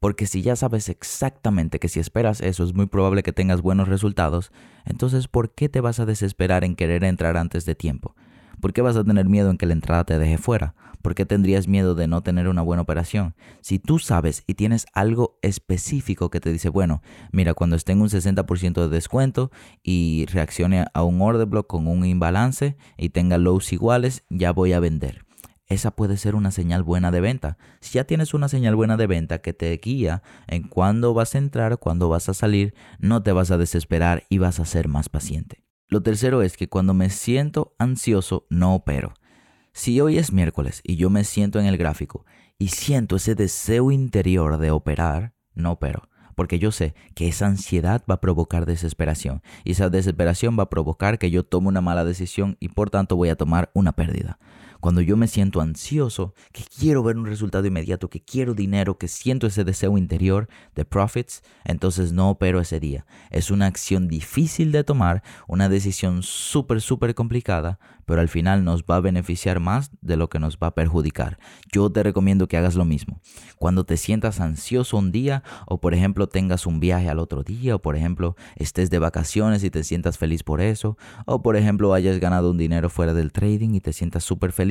Porque 0.00 0.26
si 0.26 0.42
ya 0.42 0.54
sabes 0.54 0.88
exactamente 0.88 1.80
que 1.80 1.88
si 1.88 1.98
esperas 1.98 2.40
eso 2.40 2.62
es 2.62 2.72
muy 2.72 2.86
probable 2.86 3.22
que 3.22 3.32
tengas 3.32 3.62
buenos 3.62 3.88
resultados, 3.88 4.52
entonces 4.84 5.26
¿por 5.26 5.52
qué 5.54 5.68
te 5.68 5.80
vas 5.80 5.98
a 5.98 6.06
desesperar 6.06 6.62
en 6.64 6.76
querer 6.76 7.02
entrar 7.02 7.36
antes 7.36 7.64
de 7.64 7.74
tiempo? 7.74 8.14
¿Por 8.60 8.72
qué 8.72 8.82
vas 8.82 8.96
a 8.96 9.04
tener 9.04 9.28
miedo 9.28 9.50
en 9.50 9.56
que 9.56 9.66
la 9.66 9.72
entrada 9.72 10.04
te 10.04 10.18
deje 10.18 10.38
fuera? 10.38 10.74
¿Por 11.02 11.14
qué 11.14 11.24
tendrías 11.24 11.68
miedo 11.68 11.94
de 11.94 12.08
no 12.08 12.22
tener 12.22 12.48
una 12.48 12.62
buena 12.62 12.82
operación? 12.82 13.34
Si 13.60 13.78
tú 13.78 14.00
sabes 14.00 14.42
y 14.46 14.54
tienes 14.54 14.86
algo 14.94 15.38
específico 15.42 16.28
que 16.30 16.40
te 16.40 16.52
dice, 16.52 16.68
bueno, 16.68 17.02
mira, 17.30 17.54
cuando 17.54 17.76
esté 17.76 17.92
en 17.92 18.00
un 18.00 18.08
60% 18.08 18.82
de 18.82 18.88
descuento 18.88 19.52
y 19.82 20.26
reaccione 20.26 20.86
a 20.92 21.02
un 21.04 21.20
order 21.22 21.46
block 21.46 21.68
con 21.68 21.86
un 21.86 22.04
imbalance 22.04 22.76
y 22.96 23.10
tenga 23.10 23.38
lows 23.38 23.72
iguales, 23.72 24.24
ya 24.28 24.52
voy 24.52 24.72
a 24.72 24.80
vender 24.80 25.27
esa 25.68 25.90
puede 25.90 26.16
ser 26.16 26.34
una 26.34 26.50
señal 26.50 26.82
buena 26.82 27.10
de 27.10 27.20
venta. 27.20 27.58
Si 27.80 27.94
ya 27.94 28.04
tienes 28.04 28.32
una 28.32 28.48
señal 28.48 28.74
buena 28.74 28.96
de 28.96 29.06
venta 29.06 29.38
que 29.38 29.52
te 29.52 29.76
guía 29.76 30.22
en 30.46 30.62
cuándo 30.62 31.12
vas 31.12 31.34
a 31.34 31.38
entrar, 31.38 31.78
cuándo 31.78 32.08
vas 32.08 32.28
a 32.28 32.34
salir, 32.34 32.74
no 32.98 33.22
te 33.22 33.32
vas 33.32 33.50
a 33.50 33.58
desesperar 33.58 34.24
y 34.30 34.38
vas 34.38 34.60
a 34.60 34.64
ser 34.64 34.88
más 34.88 35.08
paciente. 35.08 35.64
Lo 35.88 36.02
tercero 36.02 36.42
es 36.42 36.56
que 36.56 36.68
cuando 36.68 36.94
me 36.94 37.10
siento 37.10 37.74
ansioso, 37.78 38.46
no 38.48 38.74
opero. 38.74 39.12
Si 39.72 40.00
hoy 40.00 40.18
es 40.18 40.32
miércoles 40.32 40.80
y 40.84 40.96
yo 40.96 41.10
me 41.10 41.24
siento 41.24 41.60
en 41.60 41.66
el 41.66 41.76
gráfico 41.76 42.24
y 42.58 42.68
siento 42.68 43.16
ese 43.16 43.34
deseo 43.34 43.90
interior 43.90 44.58
de 44.58 44.70
operar, 44.70 45.34
no 45.54 45.72
opero. 45.72 46.08
Porque 46.34 46.58
yo 46.58 46.72
sé 46.72 46.94
que 47.14 47.28
esa 47.28 47.46
ansiedad 47.46 48.02
va 48.08 48.14
a 48.14 48.20
provocar 48.20 48.64
desesperación 48.64 49.42
y 49.64 49.72
esa 49.72 49.90
desesperación 49.90 50.56
va 50.58 50.64
a 50.64 50.70
provocar 50.70 51.18
que 51.18 51.30
yo 51.30 51.44
tome 51.44 51.68
una 51.68 51.80
mala 51.80 52.04
decisión 52.04 52.56
y 52.60 52.68
por 52.68 52.90
tanto 52.90 53.16
voy 53.16 53.28
a 53.28 53.36
tomar 53.36 53.70
una 53.74 53.92
pérdida. 53.92 54.38
Cuando 54.80 55.00
yo 55.00 55.16
me 55.16 55.26
siento 55.26 55.60
ansioso, 55.60 56.34
que 56.52 56.62
quiero 56.64 57.02
ver 57.02 57.16
un 57.16 57.26
resultado 57.26 57.66
inmediato, 57.66 58.08
que 58.08 58.20
quiero 58.20 58.54
dinero, 58.54 58.96
que 58.96 59.08
siento 59.08 59.46
ese 59.46 59.64
deseo 59.64 59.98
interior 59.98 60.48
de 60.74 60.84
profits, 60.84 61.42
entonces 61.64 62.12
no 62.12 62.30
opero 62.30 62.60
ese 62.60 62.78
día. 62.78 63.06
Es 63.30 63.50
una 63.50 63.66
acción 63.66 64.08
difícil 64.08 64.70
de 64.72 64.84
tomar, 64.84 65.22
una 65.48 65.68
decisión 65.68 66.22
súper, 66.22 66.80
súper 66.80 67.14
complicada, 67.14 67.78
pero 68.08 68.22
al 68.22 68.28
final 68.28 68.64
nos 68.64 68.84
va 68.84 68.96
a 68.96 69.00
beneficiar 69.00 69.60
más 69.60 69.90
de 70.00 70.16
lo 70.16 70.30
que 70.30 70.38
nos 70.38 70.56
va 70.56 70.68
a 70.68 70.74
perjudicar. 70.74 71.38
Yo 71.70 71.90
te 71.92 72.02
recomiendo 72.02 72.48
que 72.48 72.56
hagas 72.56 72.74
lo 72.74 72.86
mismo. 72.86 73.20
Cuando 73.58 73.84
te 73.84 73.98
sientas 73.98 74.40
ansioso 74.40 74.96
un 74.96 75.12
día 75.12 75.42
o 75.66 75.80
por 75.82 75.92
ejemplo 75.92 76.26
tengas 76.26 76.66
un 76.66 76.80
viaje 76.80 77.10
al 77.10 77.18
otro 77.18 77.42
día 77.42 77.74
o 77.76 77.82
por 77.82 77.96
ejemplo 77.96 78.34
estés 78.56 78.88
de 78.88 78.98
vacaciones 78.98 79.62
y 79.62 79.70
te 79.70 79.84
sientas 79.84 80.16
feliz 80.16 80.42
por 80.42 80.62
eso 80.62 80.96
o 81.26 81.42
por 81.42 81.56
ejemplo 81.56 81.92
hayas 81.92 82.18
ganado 82.18 82.50
un 82.50 82.56
dinero 82.56 82.88
fuera 82.88 83.12
del 83.12 83.30
trading 83.30 83.74
y 83.74 83.80
te 83.80 83.92
sientas 83.92 84.24
súper 84.24 84.52
feliz, 84.52 84.67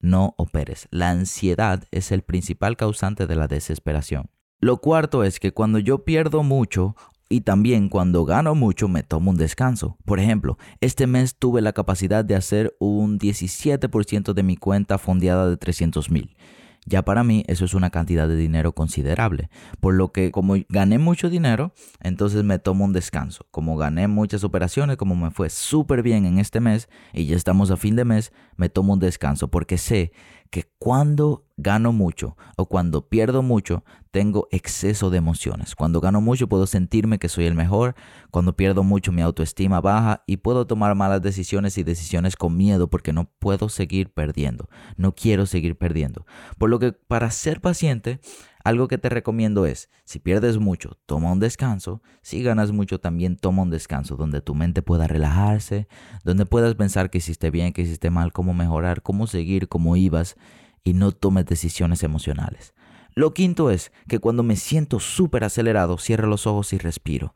no 0.00 0.34
operes. 0.36 0.88
La 0.90 1.10
ansiedad 1.10 1.84
es 1.90 2.12
el 2.12 2.22
principal 2.22 2.76
causante 2.76 3.26
de 3.26 3.36
la 3.36 3.48
desesperación. 3.48 4.30
Lo 4.60 4.76
cuarto 4.78 5.24
es 5.24 5.40
que 5.40 5.52
cuando 5.52 5.78
yo 5.78 6.04
pierdo 6.04 6.42
mucho 6.42 6.94
y 7.28 7.40
también 7.40 7.88
cuando 7.88 8.24
gano 8.24 8.54
mucho 8.54 8.88
me 8.88 9.02
tomo 9.02 9.30
un 9.30 9.36
descanso. 9.36 9.96
Por 10.04 10.20
ejemplo, 10.20 10.58
este 10.80 11.06
mes 11.06 11.34
tuve 11.36 11.62
la 11.62 11.72
capacidad 11.72 12.24
de 12.24 12.36
hacer 12.36 12.76
un 12.78 13.18
17% 13.18 14.34
de 14.34 14.42
mi 14.42 14.56
cuenta 14.56 14.98
fondeada 14.98 15.48
de 15.48 15.56
300 15.56 16.10
mil. 16.10 16.36
Ya 16.84 17.02
para 17.02 17.22
mí 17.22 17.44
eso 17.46 17.64
es 17.64 17.74
una 17.74 17.90
cantidad 17.90 18.26
de 18.26 18.36
dinero 18.36 18.72
considerable. 18.72 19.50
Por 19.80 19.94
lo 19.94 20.10
que 20.10 20.32
como 20.32 20.56
gané 20.68 20.98
mucho 20.98 21.30
dinero, 21.30 21.72
entonces 22.00 22.42
me 22.42 22.58
tomo 22.58 22.84
un 22.84 22.92
descanso. 22.92 23.46
Como 23.50 23.76
gané 23.76 24.08
muchas 24.08 24.42
operaciones, 24.42 24.96
como 24.96 25.14
me 25.14 25.30
fue 25.30 25.48
súper 25.48 26.02
bien 26.02 26.26
en 26.26 26.38
este 26.38 26.60
mes 26.60 26.88
y 27.12 27.26
ya 27.26 27.36
estamos 27.36 27.70
a 27.70 27.76
fin 27.76 27.94
de 27.94 28.04
mes, 28.04 28.32
me 28.56 28.68
tomo 28.68 28.94
un 28.94 28.98
descanso 28.98 29.48
porque 29.48 29.78
sé 29.78 30.12
que 30.52 30.70
cuando 30.78 31.46
gano 31.56 31.92
mucho 31.92 32.36
o 32.58 32.66
cuando 32.66 33.08
pierdo 33.08 33.42
mucho, 33.42 33.84
tengo 34.10 34.48
exceso 34.50 35.08
de 35.08 35.16
emociones. 35.16 35.74
Cuando 35.74 35.98
gano 35.98 36.20
mucho 36.20 36.46
puedo 36.46 36.66
sentirme 36.66 37.18
que 37.18 37.30
soy 37.30 37.46
el 37.46 37.54
mejor, 37.54 37.94
cuando 38.30 38.54
pierdo 38.54 38.82
mucho 38.82 39.12
mi 39.12 39.22
autoestima 39.22 39.80
baja 39.80 40.22
y 40.26 40.36
puedo 40.36 40.66
tomar 40.66 40.94
malas 40.94 41.22
decisiones 41.22 41.78
y 41.78 41.84
decisiones 41.84 42.36
con 42.36 42.54
miedo 42.54 42.90
porque 42.90 43.14
no 43.14 43.30
puedo 43.38 43.70
seguir 43.70 44.12
perdiendo, 44.12 44.68
no 44.98 45.14
quiero 45.14 45.46
seguir 45.46 45.78
perdiendo. 45.78 46.26
Por 46.58 46.68
lo 46.68 46.78
que 46.78 46.92
para 46.92 47.30
ser 47.30 47.62
paciente, 47.62 48.20
algo 48.64 48.88
que 48.88 48.98
te 48.98 49.08
recomiendo 49.08 49.66
es, 49.66 49.90
si 50.04 50.18
pierdes 50.18 50.58
mucho, 50.58 50.98
toma 51.06 51.32
un 51.32 51.40
descanso, 51.40 52.02
si 52.22 52.42
ganas 52.42 52.72
mucho 52.72 53.00
también 53.00 53.36
toma 53.36 53.62
un 53.62 53.70
descanso 53.70 54.16
donde 54.16 54.40
tu 54.40 54.54
mente 54.54 54.82
pueda 54.82 55.06
relajarse, 55.06 55.88
donde 56.24 56.46
puedas 56.46 56.74
pensar 56.74 57.10
que 57.10 57.18
hiciste 57.18 57.50
bien, 57.50 57.72
que 57.72 57.82
hiciste 57.82 58.10
mal, 58.10 58.32
cómo 58.32 58.54
mejorar, 58.54 59.02
cómo 59.02 59.26
seguir, 59.26 59.68
cómo 59.68 59.96
ibas 59.96 60.36
y 60.84 60.94
no 60.94 61.12
tomes 61.12 61.46
decisiones 61.46 62.02
emocionales. 62.02 62.74
Lo 63.14 63.34
quinto 63.34 63.70
es 63.70 63.92
que 64.08 64.18
cuando 64.18 64.42
me 64.42 64.56
siento 64.56 65.00
súper 65.00 65.44
acelerado, 65.44 65.98
cierro 65.98 66.28
los 66.28 66.46
ojos 66.46 66.72
y 66.72 66.78
respiro. 66.78 67.34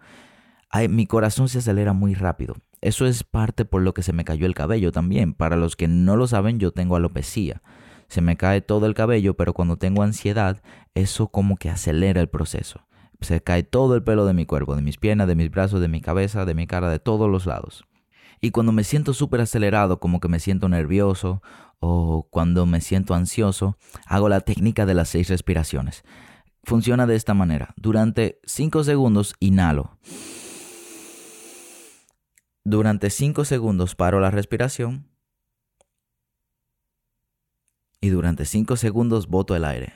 mi 0.88 1.06
corazón 1.06 1.48
se 1.48 1.58
acelera 1.58 1.92
muy 1.92 2.14
rápido. 2.14 2.56
Eso 2.80 3.06
es 3.06 3.24
parte 3.24 3.64
por 3.64 3.82
lo 3.82 3.94
que 3.94 4.02
se 4.02 4.12
me 4.12 4.24
cayó 4.24 4.46
el 4.46 4.54
cabello 4.54 4.92
también. 4.92 5.34
Para 5.34 5.56
los 5.56 5.76
que 5.76 5.88
no 5.88 6.16
lo 6.16 6.26
saben, 6.26 6.58
yo 6.58 6.72
tengo 6.72 6.96
alopecia. 6.96 7.62
Se 8.08 8.20
me 8.20 8.36
cae 8.36 8.60
todo 8.60 8.86
el 8.86 8.94
cabello, 8.94 9.34
pero 9.34 9.52
cuando 9.52 9.76
tengo 9.76 10.02
ansiedad, 10.02 10.62
eso 10.94 11.28
como 11.28 11.56
que 11.56 11.70
acelera 11.70 12.20
el 12.20 12.28
proceso. 12.28 12.86
Se 13.20 13.42
cae 13.42 13.62
todo 13.62 13.94
el 13.94 14.02
pelo 14.02 14.26
de 14.26 14.34
mi 14.34 14.46
cuerpo, 14.46 14.76
de 14.76 14.82
mis 14.82 14.98
piernas, 14.98 15.26
de 15.26 15.34
mis 15.34 15.50
brazos, 15.50 15.80
de 15.80 15.88
mi 15.88 16.00
cabeza, 16.00 16.44
de 16.44 16.54
mi 16.54 16.66
cara, 16.66 16.90
de 16.90 16.98
todos 16.98 17.30
los 17.30 17.46
lados. 17.46 17.84
Y 18.40 18.50
cuando 18.50 18.72
me 18.72 18.84
siento 18.84 19.14
súper 19.14 19.40
acelerado, 19.40 19.98
como 19.98 20.20
que 20.20 20.28
me 20.28 20.40
siento 20.40 20.68
nervioso 20.68 21.42
o 21.80 22.28
cuando 22.30 22.66
me 22.66 22.80
siento 22.80 23.14
ansioso, 23.14 23.78
hago 24.06 24.28
la 24.28 24.40
técnica 24.40 24.86
de 24.86 24.94
las 24.94 25.08
seis 25.08 25.28
respiraciones. 25.28 26.04
Funciona 26.62 27.06
de 27.06 27.14
esta 27.14 27.32
manera. 27.32 27.74
Durante 27.76 28.40
5 28.44 28.82
segundos 28.82 29.34
inhalo. 29.38 29.98
Durante 32.64 33.10
5 33.10 33.44
segundos 33.44 33.94
paro 33.94 34.18
la 34.18 34.32
respiración. 34.32 35.06
Y 38.06 38.08
durante 38.08 38.44
5 38.44 38.76
segundos 38.76 39.26
boto 39.26 39.56
el 39.56 39.64
aire. 39.64 39.92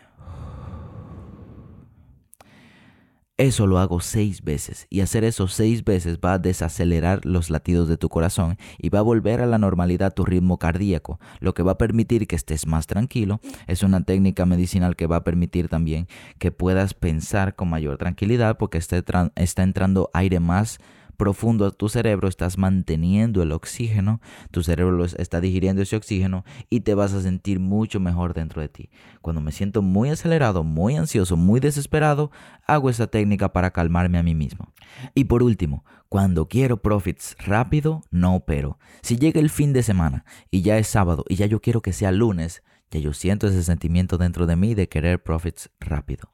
Eso 3.37 3.69
lo 3.69 3.79
hago 3.79 4.01
seis 4.01 4.43
veces 4.43 4.89
y 4.91 5.01
hacer 5.01 5.23
eso 5.23 5.47
seis 5.47 5.85
veces 5.85 6.19
va 6.19 6.33
a 6.33 6.39
desacelerar 6.41 7.25
los 7.25 7.51
latidos 7.51 7.89
de 7.89 7.97
tu 7.97 8.09
corazón 8.09 8.59
y 8.79 8.89
va 8.89 8.99
a 8.99 9.03
volver 9.03 9.41
a 9.41 9.47
la 9.47 9.59
normalidad 9.59 10.13
tu 10.13 10.25
ritmo 10.25 10.59
cardíaco, 10.59 11.21
lo 11.39 11.55
que 11.55 11.63
va 11.63 11.73
a 11.73 11.79
permitir 11.79 12.27
que 12.27 12.35
estés 12.35 12.67
más 12.67 12.89
tranquilo. 12.89 13.41
Es 13.69 13.85
una 13.85 14.03
técnica 14.03 14.45
medicinal 14.45 14.97
que 14.97 15.07
va 15.07 15.17
a 15.17 15.25
permitir 15.25 15.69
también 15.69 16.09
que 16.41 16.51
puedas 16.51 16.95
pensar 16.95 17.55
con 17.55 17.71
mayor 17.71 17.97
tranquilidad 17.97 18.59
porque 18.59 18.79
está, 18.79 19.03
está 19.37 19.63
entrando 19.63 20.11
aire 20.15 20.41
más 20.41 20.81
profundo 21.21 21.67
a 21.67 21.71
tu 21.71 21.91
cerebro, 21.91 22.29
estás 22.29 22.57
manteniendo 22.57 23.43
el 23.43 23.53
oxígeno, 23.53 24.23
tu 24.51 24.63
cerebro 24.63 25.05
está 25.05 25.43
digiriendo 25.43 25.83
ese 25.83 25.95
oxígeno 25.95 26.47
y 26.71 26.81
te 26.81 26.95
vas 26.95 27.13
a 27.13 27.21
sentir 27.21 27.61
mucho 27.61 28.01
mejor 28.01 28.33
dentro 28.33 28.63
de 28.63 28.71
ti. 28.71 28.89
Cuando 29.21 29.43
me 29.43 29.53
siento 29.53 29.83
muy 29.83 30.09
acelerado, 30.09 30.65
muy 30.65 30.97
ansioso, 30.97 31.37
muy 31.37 31.61
desesperado, 31.61 32.31
hago 32.67 32.89
esa 32.89 33.07
técnica 33.07 33.53
para 33.53 33.71
calmarme 33.71 34.17
a 34.17 34.23
mí 34.23 34.35
mismo. 34.35 34.73
Y 35.15 35.25
por 35.25 35.43
último, 35.43 35.85
cuando 36.09 36.49
quiero 36.49 36.81
profits 36.81 37.37
rápido, 37.45 38.01
no 38.11 38.35
opero. 38.35 38.79
Si 39.03 39.19
llega 39.19 39.41
el 39.41 39.51
fin 39.51 39.75
de 39.75 39.83
semana 39.83 40.25
y 40.51 40.63
ya 40.63 40.79
es 40.79 40.87
sábado 40.87 41.27
y 41.29 41.35
ya 41.35 41.45
yo 41.45 41.61
quiero 41.61 41.83
que 41.83 41.93
sea 41.93 42.13
lunes, 42.13 42.63
ya 42.91 42.99
yo 42.99 43.13
siento 43.13 43.47
ese 43.47 43.63
sentimiento 43.63 44.17
dentro 44.17 44.47
de 44.47 44.57
mí 44.57 44.75
de 44.75 44.89
querer 44.89 45.23
profits 45.23 45.69
rápido. 45.81 46.33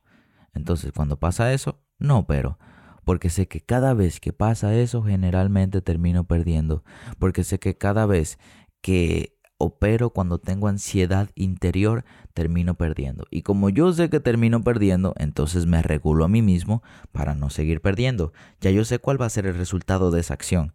Entonces, 0.55 0.93
cuando 0.93 1.19
pasa 1.19 1.52
eso, 1.52 1.81
no 1.99 2.19
opero 2.19 2.57
porque 3.06 3.30
sé 3.30 3.46
que 3.46 3.60
cada 3.60 3.94
vez 3.94 4.18
que 4.18 4.32
pasa 4.32 4.75
eso 4.75 5.04
generalmente 5.04 5.80
termino 5.80 6.25
perdiendo, 6.25 6.82
porque 7.20 7.44
sé 7.44 7.60
que 7.60 7.78
cada 7.78 8.04
vez 8.04 8.36
que 8.80 9.38
opero 9.58 10.10
cuando 10.10 10.38
tengo 10.38 10.66
ansiedad 10.66 11.30
interior, 11.36 12.04
termino 12.34 12.75
perdiendo. 12.75 13.25
Y 13.30 13.42
como 13.42 13.70
yo 13.70 13.92
sé 13.92 14.10
que 14.10 14.18
termino 14.18 14.60
perdiendo, 14.64 15.14
entonces 15.18 15.66
me 15.66 15.82
regulo 15.82 16.25
a 16.25 16.28
mí 16.28 16.42
mismo 16.42 16.82
para 17.12 17.36
no 17.36 17.48
seguir 17.48 17.80
perdiendo. 17.80 18.32
Ya 18.60 18.72
yo 18.72 18.84
sé 18.84 18.98
cuál 18.98 19.22
va 19.22 19.26
a 19.26 19.30
ser 19.30 19.46
el 19.46 19.54
resultado 19.54 20.10
de 20.10 20.18
esa 20.18 20.34
acción, 20.34 20.75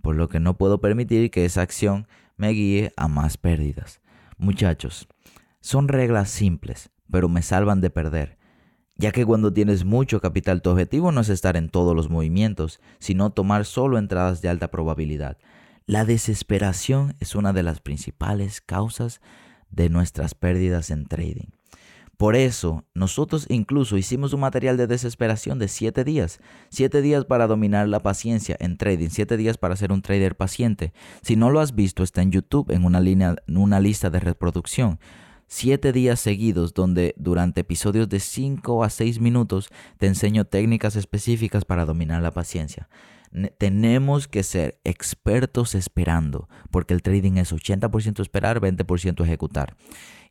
por 0.00 0.14
lo 0.14 0.28
que 0.28 0.38
no 0.38 0.56
puedo 0.56 0.80
permitir 0.80 1.32
que 1.32 1.44
esa 1.44 1.62
acción 1.62 2.06
me 2.36 2.50
guíe 2.50 2.92
a 2.96 3.08
más 3.08 3.36
pérdidas. 3.36 4.00
Muchachos, 4.38 5.08
son 5.60 5.88
reglas 5.88 6.30
simples, 6.30 6.90
pero 7.10 7.28
me 7.28 7.42
salvan 7.42 7.80
de 7.80 7.90
perder. 7.90 8.43
Ya 8.96 9.10
que 9.10 9.26
cuando 9.26 9.52
tienes 9.52 9.84
mucho 9.84 10.20
capital 10.20 10.62
tu 10.62 10.70
objetivo 10.70 11.10
no 11.10 11.20
es 11.20 11.28
estar 11.28 11.56
en 11.56 11.68
todos 11.68 11.96
los 11.96 12.10
movimientos, 12.10 12.80
sino 13.00 13.30
tomar 13.30 13.64
solo 13.64 13.98
entradas 13.98 14.40
de 14.40 14.48
alta 14.48 14.70
probabilidad. 14.70 15.36
La 15.86 16.04
desesperación 16.04 17.14
es 17.20 17.34
una 17.34 17.52
de 17.52 17.62
las 17.62 17.80
principales 17.80 18.60
causas 18.60 19.20
de 19.70 19.90
nuestras 19.90 20.34
pérdidas 20.34 20.90
en 20.90 21.06
trading. 21.06 21.48
Por 22.16 22.36
eso, 22.36 22.84
nosotros 22.94 23.46
incluso 23.48 23.96
hicimos 23.96 24.32
un 24.32 24.40
material 24.40 24.76
de 24.76 24.86
desesperación 24.86 25.58
de 25.58 25.66
7 25.66 26.04
días. 26.04 26.38
7 26.70 27.02
días 27.02 27.24
para 27.24 27.48
dominar 27.48 27.88
la 27.88 28.00
paciencia 28.00 28.56
en 28.60 28.76
trading. 28.76 29.08
7 29.10 29.36
días 29.36 29.58
para 29.58 29.74
ser 29.74 29.90
un 29.90 30.00
trader 30.00 30.36
paciente. 30.36 30.92
Si 31.22 31.34
no 31.34 31.50
lo 31.50 31.60
has 31.60 31.74
visto, 31.74 32.04
está 32.04 32.22
en 32.22 32.30
YouTube 32.30 32.70
en 32.70 32.84
una, 32.84 33.00
línea, 33.00 33.34
una 33.48 33.80
lista 33.80 34.10
de 34.10 34.20
reproducción. 34.20 35.00
7 35.46 35.92
días 35.92 36.20
seguidos 36.20 36.74
donde 36.74 37.14
durante 37.18 37.62
episodios 37.62 38.08
de 38.08 38.20
5 38.20 38.84
a 38.84 38.90
6 38.90 39.20
minutos 39.20 39.68
te 39.98 40.06
enseño 40.06 40.44
técnicas 40.44 40.96
específicas 40.96 41.64
para 41.64 41.84
dominar 41.84 42.22
la 42.22 42.32
paciencia. 42.32 42.88
Tenemos 43.58 44.28
que 44.28 44.44
ser 44.44 44.80
expertos 44.84 45.74
esperando, 45.74 46.48
porque 46.70 46.94
el 46.94 47.02
trading 47.02 47.38
es 47.38 47.52
80% 47.52 48.20
esperar, 48.20 48.60
20% 48.60 49.24
ejecutar. 49.24 49.76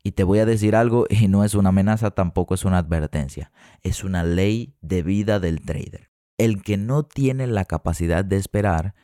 Y 0.04 0.14
te 0.14 0.24
voy 0.24 0.40
a 0.40 0.46
decir 0.46 0.76
algo, 0.76 1.06
y 1.10 1.28
no 1.28 1.44
es 1.44 1.54
una 1.54 1.70
amenaza, 1.70 2.12
tampoco 2.12 2.54
es 2.54 2.66
una 2.66 2.78
advertencia, 2.78 3.52
es 3.82 4.04
una 4.04 4.24
ley 4.24 4.76
de 4.82 5.04
vida 5.04 5.40
del 5.40 5.62
trader. 5.62 6.12
El 6.38 6.64
que 6.64 6.78
no 6.78 7.04
tiene 7.04 7.46
la 7.48 7.66
capacidad 7.66 8.26
de 8.26 8.38
esperar, 8.38 8.96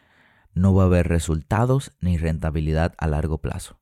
no 0.54 0.74
va 0.74 0.86
a 0.86 0.88
ver 0.88 1.08
resultados 1.08 1.92
ni 2.00 2.18
rentabilidad 2.18 2.94
a 2.98 3.08
largo 3.08 3.40
plazo. 3.40 3.79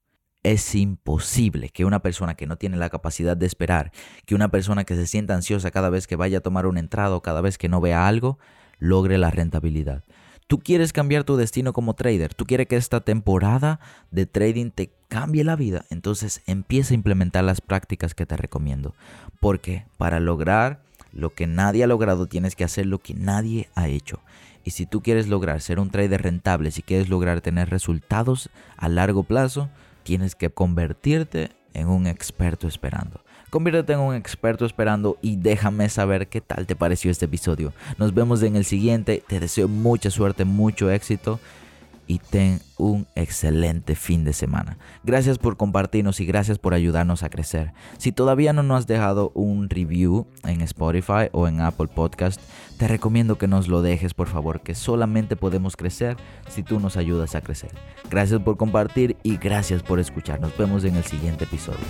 Es 0.47 0.75
imposible 0.75 1.67
que 1.67 1.83
una 1.83 1.99
persona 1.99 2.35
que 2.35 2.47
no 2.47 2.55
tiene 2.55 2.77
la 2.77 2.89
capacidad 2.89 3.35
de 3.35 3.45
esperar, 3.45 3.91
que 4.25 4.33
una 4.33 4.47
persona 4.47 4.85
que 4.85 4.95
se 4.95 5.05
sienta 5.05 5.35
ansiosa 5.35 5.71
cada 5.71 5.89
vez 5.89 6.07
que 6.07 6.15
vaya 6.15 6.37
a 6.37 6.41
tomar 6.41 6.67
una 6.67 6.79
entrada 6.79 7.17
o 7.17 7.21
cada 7.21 7.41
vez 7.41 7.57
que 7.57 7.67
no 7.67 7.81
vea 7.81 8.07
algo, 8.07 8.39
logre 8.79 9.17
la 9.17 9.29
rentabilidad. 9.29 10.05
Tú 10.47 10.59
quieres 10.59 10.93
cambiar 10.93 11.25
tu 11.25 11.35
destino 11.35 11.73
como 11.73 11.95
trader, 11.95 12.33
tú 12.33 12.45
quieres 12.45 12.67
que 12.67 12.77
esta 12.77 13.01
temporada 13.01 13.81
de 14.11 14.25
trading 14.25 14.71
te 14.71 14.93
cambie 15.09 15.43
la 15.43 15.57
vida, 15.57 15.83
entonces 15.89 16.41
empieza 16.47 16.93
a 16.93 16.95
implementar 16.95 17.43
las 17.43 17.59
prácticas 17.59 18.13
que 18.13 18.25
te 18.25 18.37
recomiendo. 18.37 18.95
Porque 19.41 19.85
para 19.97 20.21
lograr 20.21 20.79
lo 21.11 21.31
que 21.31 21.45
nadie 21.45 21.83
ha 21.83 21.87
logrado 21.87 22.27
tienes 22.27 22.55
que 22.55 22.63
hacer 22.63 22.85
lo 22.85 22.99
que 22.99 23.15
nadie 23.15 23.67
ha 23.75 23.89
hecho. 23.89 24.21
Y 24.63 24.71
si 24.71 24.85
tú 24.85 25.01
quieres 25.01 25.27
lograr 25.27 25.59
ser 25.59 25.77
un 25.77 25.89
trader 25.89 26.21
rentable, 26.21 26.71
si 26.71 26.83
quieres 26.83 27.09
lograr 27.09 27.41
tener 27.41 27.69
resultados 27.69 28.49
a 28.77 28.87
largo 28.87 29.23
plazo, 29.23 29.69
tienes 30.07 30.35
que 30.35 30.49
convertirte 30.49 31.51
en 31.73 31.89
un 31.89 32.07
experto 32.07 32.65
esperando. 32.65 33.19
Conviértete 33.49 33.91
en 33.91 33.99
un 33.99 34.15
experto 34.15 34.65
esperando 34.65 35.17
y 35.21 35.35
déjame 35.35 35.89
saber 35.89 36.29
qué 36.29 36.39
tal 36.39 36.65
te 36.65 36.77
pareció 36.77 37.11
este 37.11 37.25
episodio. 37.25 37.73
Nos 37.97 38.13
vemos 38.13 38.41
en 38.41 38.55
el 38.55 38.63
siguiente. 38.63 39.21
Te 39.27 39.41
deseo 39.41 39.67
mucha 39.67 40.09
suerte, 40.09 40.45
mucho 40.45 40.89
éxito 40.89 41.41
y 42.07 42.19
ten 42.19 42.59
un 42.77 43.07
excelente 43.15 43.95
fin 43.95 44.23
de 44.23 44.33
semana. 44.33 44.77
Gracias 45.03 45.37
por 45.37 45.57
compartirnos 45.57 46.19
y 46.19 46.25
gracias 46.25 46.57
por 46.57 46.73
ayudarnos 46.73 47.23
a 47.23 47.29
crecer. 47.29 47.73
Si 47.97 48.11
todavía 48.11 48.53
no 48.53 48.63
nos 48.63 48.79
has 48.79 48.87
dejado 48.87 49.31
un 49.35 49.69
review 49.69 50.27
en 50.43 50.61
Spotify 50.61 51.29
o 51.31 51.47
en 51.47 51.61
Apple 51.61 51.87
Podcast, 51.87 52.41
te 52.77 52.87
recomiendo 52.87 53.37
que 53.37 53.47
nos 53.47 53.67
lo 53.67 53.81
dejes 53.81 54.13
por 54.13 54.27
favor, 54.27 54.61
que 54.61 54.75
solamente 54.75 55.35
podemos 55.35 55.75
crecer 55.75 56.17
si 56.47 56.63
tú 56.63 56.79
nos 56.79 56.97
ayudas 56.97 57.35
a 57.35 57.41
crecer. 57.41 57.71
Gracias 58.09 58.41
por 58.41 58.57
compartir 58.57 59.17
y 59.23 59.37
gracias 59.37 59.83
por 59.83 59.99
escuchar. 59.99 60.39
Nos 60.39 60.57
vemos 60.57 60.83
en 60.83 60.95
el 60.95 61.03
siguiente 61.03 61.43
episodio. 61.43 61.85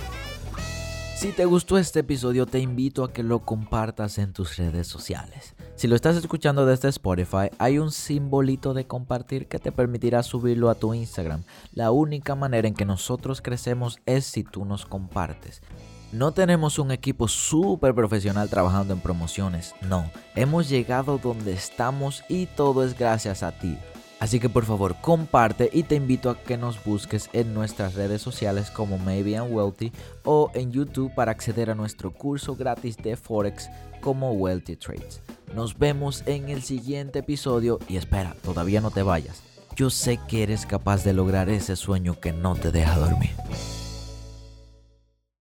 Si 1.18 1.32
te 1.32 1.46
gustó 1.46 1.78
este 1.78 2.00
episodio, 2.00 2.46
te 2.46 2.60
invito 2.60 3.02
a 3.02 3.12
que 3.12 3.24
lo 3.24 3.40
compartas 3.40 4.18
en 4.18 4.32
tus 4.32 4.56
redes 4.56 4.86
sociales. 4.86 5.56
Si 5.78 5.86
lo 5.86 5.94
estás 5.94 6.16
escuchando 6.16 6.66
desde 6.66 6.88
Spotify, 6.88 7.52
hay 7.56 7.78
un 7.78 7.92
simbolito 7.92 8.74
de 8.74 8.88
compartir 8.88 9.46
que 9.46 9.60
te 9.60 9.70
permitirá 9.70 10.24
subirlo 10.24 10.70
a 10.70 10.74
tu 10.74 10.92
Instagram. 10.92 11.44
La 11.72 11.92
única 11.92 12.34
manera 12.34 12.66
en 12.66 12.74
que 12.74 12.84
nosotros 12.84 13.40
crecemos 13.40 14.00
es 14.04 14.24
si 14.24 14.42
tú 14.42 14.64
nos 14.64 14.86
compartes. 14.86 15.62
No 16.10 16.32
tenemos 16.32 16.80
un 16.80 16.90
equipo 16.90 17.28
súper 17.28 17.94
profesional 17.94 18.50
trabajando 18.50 18.92
en 18.92 18.98
promociones, 18.98 19.76
no. 19.80 20.10
Hemos 20.34 20.68
llegado 20.68 21.16
donde 21.16 21.52
estamos 21.52 22.24
y 22.28 22.46
todo 22.46 22.84
es 22.84 22.98
gracias 22.98 23.44
a 23.44 23.52
ti. 23.52 23.78
Así 24.18 24.40
que 24.40 24.48
por 24.48 24.64
favor 24.64 24.96
comparte 25.00 25.70
y 25.72 25.84
te 25.84 25.94
invito 25.94 26.28
a 26.28 26.42
que 26.42 26.56
nos 26.56 26.82
busques 26.82 27.30
en 27.32 27.54
nuestras 27.54 27.94
redes 27.94 28.20
sociales 28.20 28.72
como 28.72 28.98
Maybe 28.98 29.32
I'm 29.32 29.52
Wealthy 29.52 29.92
o 30.24 30.50
en 30.54 30.72
YouTube 30.72 31.14
para 31.14 31.30
acceder 31.30 31.70
a 31.70 31.76
nuestro 31.76 32.12
curso 32.12 32.56
gratis 32.56 32.96
de 32.96 33.16
Forex 33.16 33.70
como 34.00 34.32
Wealthy 34.32 34.76
Trades. 34.76 35.22
Nos 35.54 35.78
vemos 35.78 36.22
en 36.26 36.48
el 36.48 36.62
siguiente 36.62 37.20
episodio 37.20 37.78
y 37.88 37.96
espera, 37.96 38.34
todavía 38.42 38.80
no 38.80 38.90
te 38.90 39.02
vayas. 39.02 39.42
Yo 39.76 39.90
sé 39.90 40.18
que 40.28 40.42
eres 40.42 40.66
capaz 40.66 41.04
de 41.04 41.12
lograr 41.12 41.48
ese 41.48 41.76
sueño 41.76 42.18
que 42.20 42.32
no 42.32 42.54
te 42.54 42.72
deja 42.72 42.98
dormir. 42.98 43.30